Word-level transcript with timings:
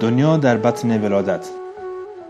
دنیا 0.00 0.36
در 0.36 0.56
بطن 0.56 1.04
ولادت 1.04 1.48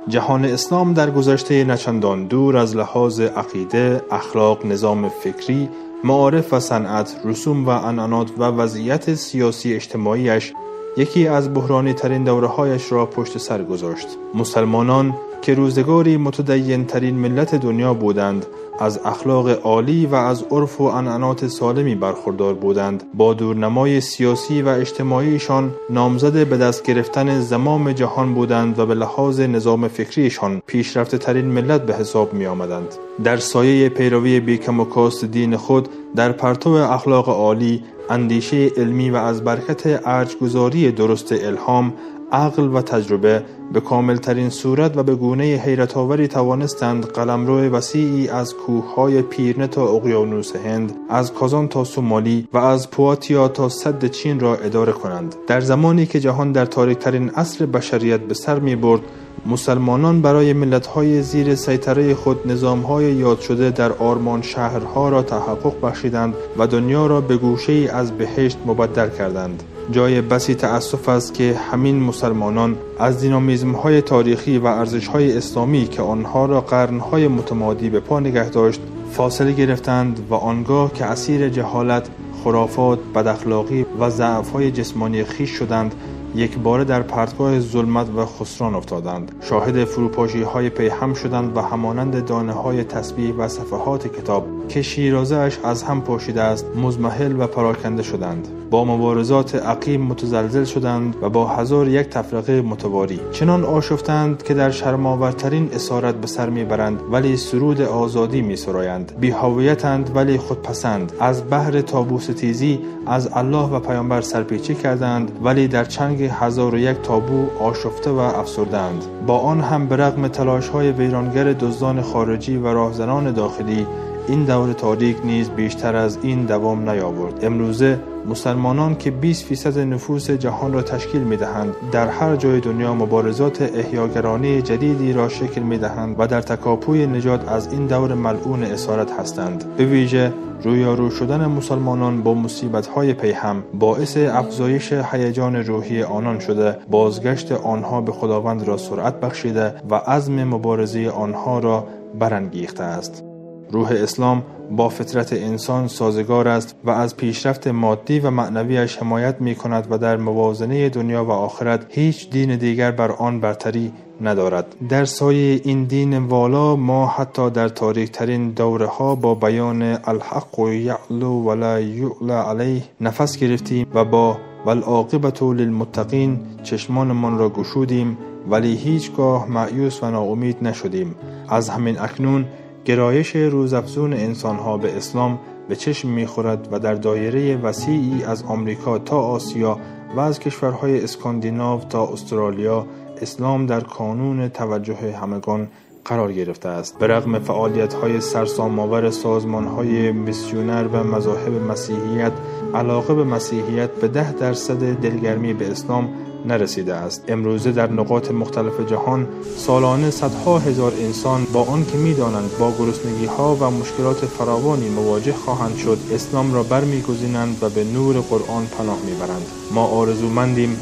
جهان 0.08 0.44
اسلام 0.44 0.94
در 0.94 1.10
گذشته 1.10 1.64
نچندان 1.64 2.26
دور 2.26 2.56
از 2.56 2.76
لحاظ 2.76 3.20
عقیده، 3.20 4.02
اخلاق، 4.10 4.66
نظام 4.66 5.08
فکری، 5.08 5.68
معارف 6.04 6.52
و 6.52 6.60
صنعت، 6.60 7.20
رسوم 7.24 7.66
و 7.66 7.68
انانات 7.68 8.30
و 8.38 8.42
وضعیت 8.44 9.14
سیاسی 9.14 9.74
اجتماعیش 9.74 10.52
یکی 10.96 11.28
از 11.28 11.54
بحرانی 11.54 11.92
ترین 11.92 12.24
دوره 12.24 12.48
هایش 12.48 12.92
را 12.92 13.06
پشت 13.06 13.38
سر 13.38 13.62
گذاشت. 13.62 14.08
مسلمانان 14.34 15.14
که 15.42 15.54
روزگاری 15.54 16.16
متدین 16.16 16.84
ترین 16.84 17.14
ملت 17.14 17.54
دنیا 17.54 17.94
بودند 17.94 18.46
از 18.80 19.00
اخلاق 19.04 19.48
عالی 19.66 20.06
و 20.06 20.14
از 20.14 20.44
عرف 20.50 20.80
و 20.80 20.84
انعنات 20.84 21.46
سالمی 21.46 21.94
برخوردار 21.94 22.54
بودند 22.54 23.04
با 23.14 23.34
دورنمای 23.34 24.00
سیاسی 24.00 24.62
و 24.62 24.68
اجتماعیشان 24.68 25.74
نامزد 25.90 26.46
به 26.48 26.56
دست 26.56 26.82
گرفتن 26.82 27.40
زمام 27.40 27.92
جهان 27.92 28.34
بودند 28.34 28.78
و 28.78 28.86
به 28.86 28.94
لحاظ 28.94 29.40
نظام 29.40 29.88
فکریشان 29.88 30.62
پیشرفته 30.66 31.18
ترین 31.18 31.44
ملت 31.44 31.86
به 31.86 31.94
حساب 31.94 32.34
می 32.34 32.46
آمدند. 32.46 32.94
در 33.24 33.36
سایه 33.36 33.88
پیروی 33.88 34.40
بیکم 34.40 34.80
و 34.80 34.84
کاست 34.84 35.24
دین 35.24 35.56
خود 35.56 35.88
در 36.16 36.32
پرتو 36.32 36.70
اخلاق 36.70 37.28
عالی 37.28 37.82
اندیشه 38.10 38.66
علمی 38.76 39.10
و 39.10 39.16
از 39.16 39.44
برکت 39.44 40.00
ارجگذاری 40.04 40.92
درست 40.92 41.32
الهام 41.32 41.92
عقل 42.32 42.74
و 42.74 42.82
تجربه 42.82 43.42
به 43.72 43.80
کاملترین 43.80 44.50
صورت 44.50 44.96
و 44.96 45.02
به 45.02 45.14
گونه 45.14 45.44
حیرت 45.44 45.96
آوری 45.96 46.28
توانستند 46.28 47.06
قلمرو 47.06 47.58
وسیعی 47.60 48.28
از 48.28 48.54
کوههای 48.54 49.22
پیرنه 49.22 49.66
تا 49.66 49.88
اقیانوس 49.88 50.56
هند 50.56 50.92
از 51.08 51.32
کازان 51.32 51.68
تا 51.68 51.84
سومالی 51.84 52.48
و 52.52 52.58
از 52.58 52.90
پواتیا 52.90 53.48
تا 53.48 53.68
صد 53.68 54.06
چین 54.06 54.40
را 54.40 54.56
اداره 54.56 54.92
کنند. 54.92 55.34
در 55.46 55.60
زمانی 55.60 56.06
که 56.06 56.20
جهان 56.20 56.52
در 56.52 56.66
تاریکترین 56.66 57.30
عصر 57.30 57.66
بشریت 57.66 58.20
به 58.20 58.34
سر 58.34 58.58
می 58.58 58.76
برد 58.76 59.00
مسلمانان 59.46 60.22
برای 60.22 60.52
ملتهای 60.52 61.22
زیر 61.22 61.54
سیطره 61.54 62.14
خود 62.14 62.52
نظامهای 62.52 63.14
یاد 63.14 63.40
شده 63.40 63.70
در 63.70 63.92
آرمان 63.92 64.42
شهرها 64.42 65.08
را 65.08 65.22
تحقق 65.22 65.80
بخشیدند 65.82 66.34
و 66.58 66.66
دنیا 66.66 67.06
را 67.06 67.20
به 67.20 67.36
گوشه 67.36 67.72
از 67.72 68.12
بهشت 68.12 68.58
مبدل 68.66 69.08
کردند. 69.08 69.62
جای 69.92 70.20
بسی 70.20 70.54
تأسف 70.54 71.08
است 71.08 71.34
که 71.34 71.60
همین 71.70 72.02
مسلمانان 72.02 72.76
از 72.98 73.20
دینامیزم 73.20 73.72
های 73.72 74.02
تاریخی 74.02 74.58
و 74.58 74.66
ارزش 74.66 75.06
های 75.06 75.36
اسلامی 75.36 75.86
که 75.86 76.02
آنها 76.02 76.46
را 76.46 76.60
قرنهای 76.60 77.28
متمادی 77.28 77.90
به 77.90 78.00
پا 78.00 78.20
نگه 78.20 78.48
داشت 78.48 78.80
فاصله 79.12 79.52
گرفتند 79.52 80.26
و 80.30 80.34
آنگاه 80.34 80.92
که 80.92 81.04
اسیر 81.04 81.48
جهالت 81.48 82.08
خرافات 82.44 82.98
بداخلاقی 83.14 83.86
و 84.00 84.10
ضعف 84.10 84.50
های 84.50 84.70
جسمانی 84.70 85.24
خیش 85.24 85.50
شدند 85.50 85.94
یک 86.34 86.58
باره 86.58 86.84
در 86.84 87.02
پرتگاه 87.02 87.60
ظلمت 87.60 88.06
و 88.16 88.26
خسران 88.26 88.74
افتادند. 88.74 89.32
شاهد 89.40 89.84
فروپاشی 89.84 90.42
های 90.42 90.70
پیهم 90.70 91.14
شدند 91.14 91.56
و 91.56 91.60
همانند 91.60 92.24
دانه 92.24 92.52
های 92.52 92.84
تسبیح 92.84 93.34
و 93.34 93.48
صفحات 93.48 94.16
کتاب 94.16 94.46
که 94.68 94.82
شیرازه 94.82 95.50
از 95.64 95.82
هم 95.82 96.00
پاشیده 96.00 96.42
است 96.42 96.66
مزمحل 96.76 97.40
و 97.40 97.46
پراکنده 97.46 98.02
شدند. 98.02 98.48
با 98.70 98.84
مبارزات 98.84 99.54
عقیم 99.54 100.02
متزلزل 100.02 100.64
شدند 100.64 101.16
و 101.22 101.28
با 101.28 101.46
هزار 101.46 101.88
یک 101.88 102.08
تفرقه 102.08 102.62
متواری. 102.62 103.20
چنان 103.32 103.64
آشفتند 103.64 104.42
که 104.42 104.54
در 104.54 104.70
شرماورترین 104.70 105.70
اسارت 105.74 106.14
به 106.14 106.26
سر 106.26 106.50
می‌برند 106.50 107.00
ولی 107.10 107.36
سرود 107.36 107.80
آزادی 107.80 108.42
میسرایند. 108.42 109.12
بیهویتند 109.20 110.10
ولی 110.14 110.38
خودپسند. 110.38 111.12
از 111.20 111.50
بحر 111.50 111.80
تابوس 111.80 112.29
تیزی 112.32 112.80
از 113.06 113.30
الله 113.32 113.68
و 113.68 113.80
پیامبر 113.80 114.20
سرپیچی 114.20 114.74
کردند 114.74 115.32
ولی 115.44 115.68
در 115.68 115.84
چنگ 115.84 116.22
هزار 116.22 116.74
و 116.74 116.78
یک 116.78 116.96
تابو 117.02 117.46
آشفته 117.60 118.10
و 118.10 118.18
افسردند 118.18 119.04
با 119.26 119.38
آن 119.38 119.60
هم 119.60 119.86
به 119.86 119.96
رغم 119.96 120.28
تلاش 120.28 120.68
های 120.68 120.92
ویرانگر 120.92 121.52
دزدان 121.52 122.02
خارجی 122.02 122.56
و 122.56 122.66
راهزنان 122.66 123.32
داخلی 123.32 123.86
این 124.30 124.44
دور 124.44 124.72
تاریک 124.72 125.16
نیز 125.24 125.50
بیشتر 125.50 125.96
از 125.96 126.18
این 126.22 126.44
دوام 126.44 126.90
نیاورد. 126.90 127.44
امروزه 127.44 128.00
مسلمانان 128.26 128.96
که 128.96 129.10
20 129.10 129.44
فیصد 129.44 129.78
نفوس 129.78 130.30
جهان 130.30 130.72
را 130.72 130.82
تشکیل 130.82 131.20
می 131.20 131.36
دهند 131.36 131.74
در 131.92 132.08
هر 132.08 132.36
جای 132.36 132.60
دنیا 132.60 132.94
مبارزات 132.94 133.62
احیاگرانی 133.62 134.62
جدیدی 134.62 135.12
را 135.12 135.28
شکل 135.28 135.60
می 135.60 135.78
دهند 135.78 136.16
و 136.18 136.26
در 136.26 136.40
تکاپوی 136.40 137.06
نجات 137.06 137.48
از 137.48 137.72
این 137.72 137.86
دور 137.86 138.14
ملعون 138.14 138.62
اسارت 138.62 139.20
هستند. 139.20 139.64
به 139.76 139.84
ویژه 139.84 140.32
رویارو 140.62 141.10
شدن 141.10 141.46
مسلمانان 141.46 142.22
با 142.22 142.34
مصیبت 142.34 142.86
های 142.86 143.12
پیهم 143.12 143.62
باعث 143.74 144.16
افزایش 144.16 144.92
هیجان 144.92 145.56
روحی 145.56 146.02
آنان 146.02 146.38
شده 146.38 146.78
بازگشت 146.90 147.52
آنها 147.52 148.00
به 148.00 148.12
خداوند 148.12 148.62
را 148.62 148.76
سرعت 148.76 149.20
بخشیده 149.20 149.74
و 149.90 149.94
عزم 149.94 150.44
مبارزه 150.44 151.08
آنها 151.08 151.58
را 151.58 151.86
برانگیخته 152.18 152.82
است. 152.82 153.29
روح 153.72 153.88
اسلام 153.92 154.42
با 154.70 154.88
فطرت 154.88 155.32
انسان 155.32 155.88
سازگار 155.88 156.48
است 156.48 156.76
و 156.84 156.90
از 156.90 157.16
پیشرفت 157.16 157.66
مادی 157.66 158.20
و 158.20 158.30
معنویش 158.30 158.96
حمایت 158.96 159.40
می 159.40 159.54
کند 159.54 159.86
و 159.90 159.98
در 159.98 160.16
موازنه 160.16 160.88
دنیا 160.88 161.24
و 161.24 161.30
آخرت 161.30 161.86
هیچ 161.88 162.30
دین 162.30 162.56
دیگر 162.56 162.90
بر 162.90 163.12
آن 163.12 163.40
برتری 163.40 163.92
ندارد. 164.20 164.76
در 164.88 165.04
سایه 165.04 165.60
این 165.64 165.84
دین 165.84 166.18
والا 166.18 166.76
ما 166.76 167.06
حتی 167.06 167.50
در 167.50 167.68
تاریک 167.68 168.12
ترین 168.12 168.50
دوره 168.50 168.86
ها 168.86 169.14
با 169.14 169.34
بیان 169.34 169.82
الحق 169.82 170.58
و 170.58 170.72
یعلو 170.72 171.44
ولا 171.44 171.80
یعلى 171.80 172.32
علیه 172.32 172.82
نفس 173.00 173.36
گرفتیم 173.36 173.86
و 173.94 174.04
با 174.04 174.38
والعاقبت 174.66 175.42
للمتقین 175.42 176.40
چشمانمان 176.62 177.38
را 177.38 177.48
گشودیم 177.48 178.18
ولی 178.50 178.76
هیچگاه 178.76 179.48
معیوس 179.48 180.02
و 180.02 180.10
ناامید 180.10 180.56
نشدیم. 180.62 181.14
از 181.48 181.68
همین 181.68 182.00
اکنون 182.00 182.44
گرایش 182.84 183.36
روزافزون 183.36 184.12
انسانها 184.12 184.76
به 184.78 184.96
اسلام 184.96 185.38
به 185.68 185.76
چشم 185.76 186.08
می‌خورد 186.08 186.68
و 186.72 186.78
در 186.78 186.94
دایره 186.94 187.56
وسیعی 187.56 188.24
از 188.24 188.42
آمریکا 188.42 188.98
تا 188.98 189.20
آسیا 189.20 189.78
و 190.16 190.20
از 190.20 190.38
کشورهای 190.38 191.04
اسکاندیناو 191.04 191.80
تا 191.80 192.06
استرالیا 192.06 192.86
اسلام 193.22 193.66
در 193.66 193.80
کانون 193.80 194.48
توجه 194.48 195.16
همگان 195.22 195.68
قرار 196.04 196.32
گرفته 196.32 196.68
است. 196.68 196.98
به 196.98 197.06
رغم 197.06 197.38
فعالیت 197.38 197.94
های 197.94 198.20
سرسام‌آور 198.20 199.10
سازمان 199.10 199.64
های 199.64 200.12
میسیونر 200.12 200.86
و 200.92 201.04
مذاهب 201.04 201.52
مسیحیت 201.70 202.32
علاقه 202.74 203.14
به 203.14 203.24
مسیحیت 203.24 203.90
به 203.90 204.08
ده 204.08 204.32
درصد 204.32 204.92
دلگرمی 204.92 205.52
به 205.52 205.70
اسلام 205.70 206.08
نرسیده 206.46 206.94
است. 206.94 207.24
امروزه 207.28 207.72
در 207.72 207.92
نقاط 207.92 208.30
مختلف 208.30 208.80
جهان 208.90 209.28
سالانه 209.56 210.10
صدها 210.10 210.58
هزار 210.58 210.92
انسان 211.00 211.46
با 211.52 211.64
آنکه 211.64 211.96
می‌دانند 211.96 212.50
با 212.58 212.72
گرسنگی 212.78 213.26
ها 213.26 213.56
و 213.60 213.70
مشکلات 213.70 214.16
فراوانی 214.16 214.88
مواجه 214.88 215.32
خواهند 215.32 215.76
شد 215.76 215.98
اسلام 216.12 216.54
را 216.54 216.62
برمیگزینند 216.62 217.56
و 217.62 217.68
به 217.68 217.84
نور 217.84 218.16
قرآن 218.16 218.66
پناه 218.78 218.98
می‌برند. 219.06 219.46
ما 219.74 219.84
آرزومندیم 219.84 220.76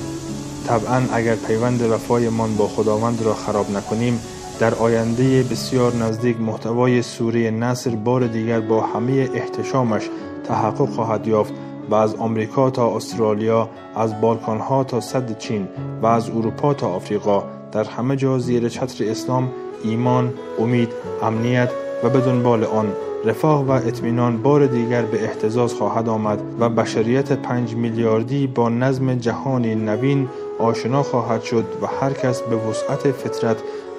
طبعا 0.66 1.02
اگر 1.12 1.34
پیوند 1.34 1.82
وفایمان 1.82 2.56
با 2.56 2.68
خداوند 2.68 3.22
را 3.22 3.34
خراب 3.34 3.70
نکنیم 3.70 4.20
در 4.60 4.74
آینده 4.74 5.42
بسیار 5.42 5.94
نزدیک 5.94 6.41
محتوای 6.41 7.02
سوره 7.02 7.50
نصر 7.50 7.91
بار 7.91 8.26
دیگر 8.26 8.60
با 8.60 8.80
همه 8.80 9.28
احتشامش 9.34 10.02
تحقق 10.48 10.88
خواهد 10.88 11.26
یافت. 11.26 11.52
و 11.91 11.94
از 11.94 12.15
آمریکا 12.15 12.71
تا 12.71 12.97
استرالیا 12.97 13.69
از 13.97 14.21
بالکان 14.21 14.59
ها 14.59 14.84
تا 14.84 15.00
صد 15.00 15.38
چین 15.38 15.69
و 16.03 16.06
از 16.06 16.31
اروپا 16.31 16.75
تا 16.75 16.88
آفریقا. 16.88 17.44
در 17.72 17.84
همه 17.84 18.16
جا 18.16 18.38
زیر 18.38 18.69
چتر 18.69 19.10
اسلام 19.10 19.49
ایمان 19.84 20.34
امید 20.59 20.88
امنیت 21.22 21.71
و 22.04 22.09
به 22.09 22.21
دنبال 22.21 22.65
آن 22.65 22.93
رفاه 23.25 23.66
و 23.66 23.71
اطمینان 23.71 24.43
بار 24.43 24.66
دیگر 24.66 25.03
به 25.03 25.25
احتزاز 25.25 25.75
خواهد 25.75 26.09
آمد 26.09 26.43
و 26.60 26.68
بشریت 26.68 27.33
پنج 27.33 27.74
میلیاردی 27.74 28.47
با 28.47 28.68
نظم 28.68 29.15
جهانی 29.15 29.74
نوین 29.74 30.28
آشنا 30.59 31.03
خواهد 31.03 31.42
شد 31.42 31.65
و 31.83 31.86
هر 31.86 32.12
کس 32.12 32.42
به 32.42 32.57
وسعت 32.57 33.12
فطرت 33.12 33.57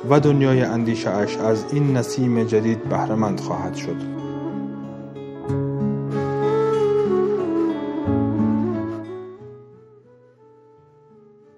و 0.10 0.19
دنیای 0.19 0.62
اندیشه 0.62 1.10
اش 1.10 1.38
از 1.38 1.66
این 1.74 1.98
نسیم 1.98 2.44
جدید 2.44 2.84
بهرهمند 2.84 3.40
خواهد 3.40 3.75
شد. 3.75 4.19